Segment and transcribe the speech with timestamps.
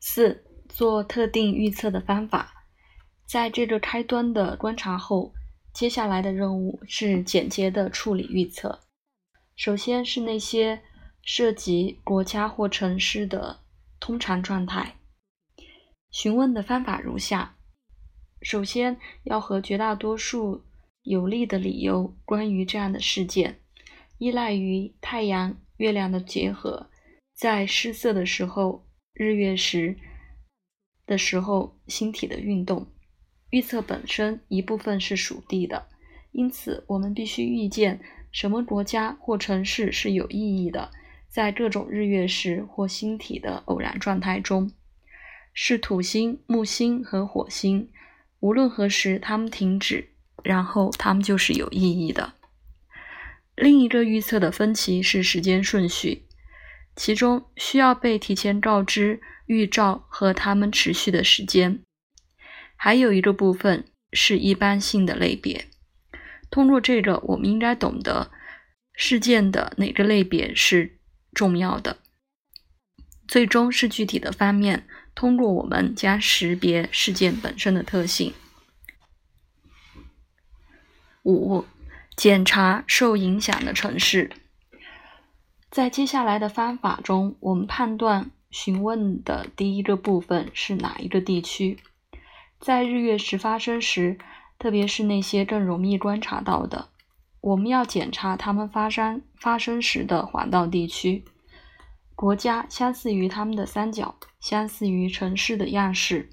[0.00, 2.54] 四、做特定预测的方法。
[3.26, 5.34] 在这个开端的观察后，
[5.74, 8.80] 接下来的任务是简洁的处理预测。
[9.54, 10.80] 首先是那些
[11.22, 13.60] 涉及国家或城市的
[14.00, 14.94] 通常状态。
[16.10, 17.56] 询问的方法如下：
[18.40, 20.64] 首先要和绝大多数
[21.02, 23.60] 有利的理由关于这样的事件，
[24.16, 26.88] 依赖于太阳、月亮的结合，
[27.34, 28.87] 在失色的时候、
[29.18, 29.96] 日月食
[31.04, 32.86] 的时候、星体的运动。
[33.50, 35.88] 预测本身一部分是属地的，
[36.30, 38.00] 因此我们必须预见
[38.30, 40.92] 什么国家或城市是有意义的，
[41.28, 44.70] 在各种日月食或星体的偶然状态中。
[45.52, 47.90] 是土星、木星和火星，
[48.38, 50.10] 无论何时它们停止，
[50.44, 52.34] 然后它们就是有意义的。
[53.56, 56.27] 另一个预测的分歧是时间顺序，
[56.98, 61.80] 其中需要被提前告知预兆和它们持续的时间。
[62.74, 65.68] 还有一个部分是一般性的类别，
[66.50, 68.32] 通过这个，我们应该懂得
[68.94, 70.98] 事件的哪个类别是
[71.32, 71.98] 重要的。
[73.28, 74.86] 最终是具体的方面。
[75.14, 78.32] 通过我们将识别事件本身的特性。
[81.24, 81.64] 五、
[82.16, 84.30] 检查受影响的城市。
[85.70, 91.78] 在接下来的方法中，我们判断询问的第一个部分是哪一个地区。
[92.58, 94.18] 在日月食发生时，
[94.58, 96.88] 特别是那些更容易观察到的，
[97.40, 101.24] 我们要检查它们发生发生时的环道地区。
[102.14, 106.30] 国家相似于它们的三角，相似于城市的样式。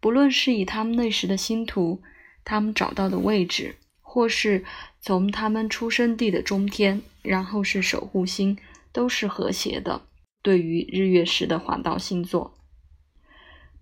[0.00, 2.02] 不论是以他们那时的星图，
[2.44, 3.78] 他们找到的位置，
[4.10, 4.64] 或是
[5.02, 8.56] 从他们出生地的中天，然后是守护星，
[8.90, 10.00] 都是和谐的。
[10.42, 12.54] 对于日月食的环道星座，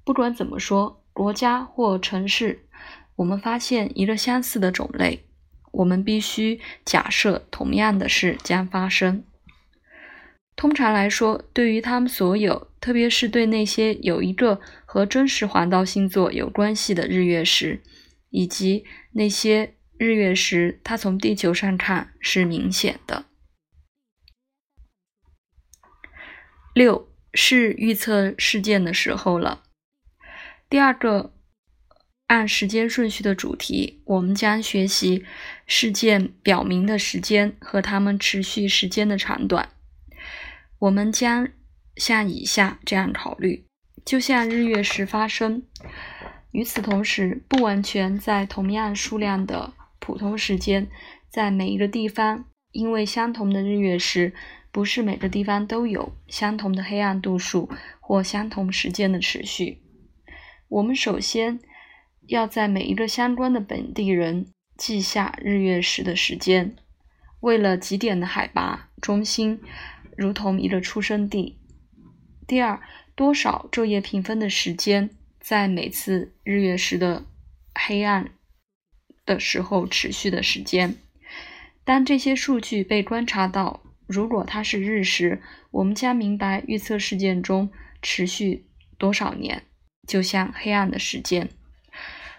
[0.04, 2.66] 不管怎么说，国家或城市，
[3.14, 5.20] 我们发现一个相似的种类，
[5.70, 9.22] 我们必须假设同样的事将发生。
[10.56, 17.80] 通常来说，对于他们所有，特别是对那些有一个和真实环道星座有关系的日月食，
[18.30, 23.24] 以及那些日月食，它从地球上看是明显的。
[26.74, 29.62] 六是预测事件的时候了。
[30.68, 31.32] 第二个
[32.26, 35.24] 按时间顺序的主题，我们将学习
[35.66, 39.70] 事件表明的时间和它们持续时间的长短。
[40.80, 41.48] 我们将
[41.96, 43.64] 像以下这样考虑：
[44.04, 45.62] 就像日月食发生，
[46.50, 49.72] 与此同时，不完全在同样数量的
[50.06, 50.86] 普通时间，
[51.28, 54.32] 在每一个地方，因为相同的日月食，
[54.70, 57.68] 不是每个地方都有相同的黑暗度数
[57.98, 59.82] 或相同时间的持续。
[60.68, 61.58] 我们首先
[62.28, 64.46] 要在每一个相关的本地人
[64.76, 66.76] 记下日月食的时间，
[67.40, 69.60] 为了极点的海拔中心。
[70.16, 71.58] 如同一个出生地。
[72.46, 72.80] 第二，
[73.16, 77.26] 多少昼夜平分的时间在每次日月食的
[77.74, 78.30] 黑暗
[79.26, 80.94] 的时候持续的时间。
[81.84, 85.42] 当这些数据被观察到，如果它是日食，
[85.72, 87.70] 我们将明白预测事件中
[88.00, 88.64] 持续
[88.96, 89.64] 多少年，
[90.06, 91.50] 就像黑暗的时间。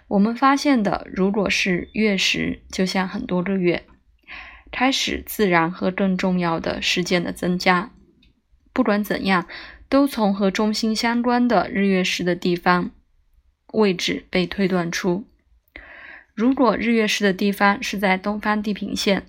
[0.08, 3.84] 我们发现的，如果是月食，就像很多个月。
[4.69, 7.92] 开始自然和更重要的事件的增加。
[8.74, 9.48] 不管怎样，
[9.88, 12.92] 都从和中心相关的日月食的地方
[13.72, 15.25] 位置被推断出。
[16.38, 19.25] 如果日月食的地方是在东方地平线，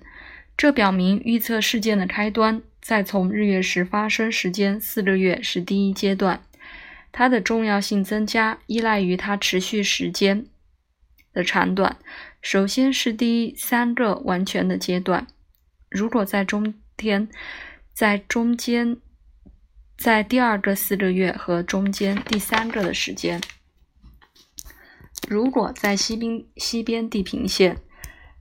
[0.55, 6.43] 这表明预测事件的开端在从日月食发生时间四个月是第一阶段。
[7.11, 10.45] 它的重要性增加依赖于它持续时间
[11.33, 11.97] 的长短。
[12.43, 15.25] 首先是第三个完全的阶段，
[15.89, 17.27] 如果在中天，
[17.91, 18.97] 在中间，
[19.97, 23.41] 在第二个四个月和中间第三个的时间，
[25.27, 27.77] 如果在西边西边地平线，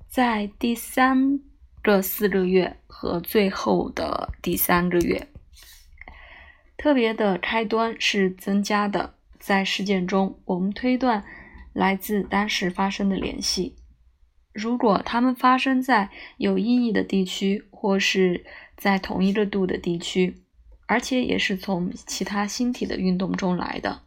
[0.09, 1.41] 在第三
[1.83, 5.29] 个四个月和最后的第三个月，
[6.77, 11.25] 特别的开端是增加的，在事件中，我们推断
[11.73, 13.77] 来自当时发生的联系。
[14.55, 18.45] 如果它们发生在有意义的地区，或是
[18.77, 20.43] 在同一个度的地区，
[20.87, 24.03] 而且也是从其他星体的运动中来的，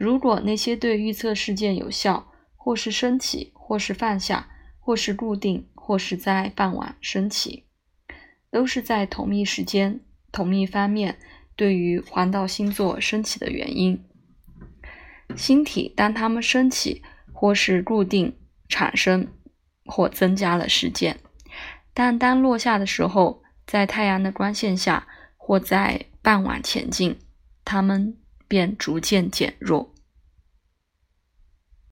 [0.00, 4.48] 如果那些对预测事件有效，或是升起，或是放下，
[4.78, 7.66] 或是固定，或是在傍晚升起，
[8.50, 10.00] 都是在同一时间、
[10.32, 11.18] 同一方面
[11.54, 14.02] 对于环道星座升起的原因。
[15.36, 17.02] 星体当它们升起，
[17.34, 18.38] 或是固定
[18.70, 19.28] 产生，
[19.84, 21.16] 或增加了事件；
[21.92, 25.06] 但当落下的时候，在太阳的光线下，
[25.36, 27.18] 或在傍晚前进，
[27.66, 28.16] 它们
[28.50, 29.94] 便逐渐减弱。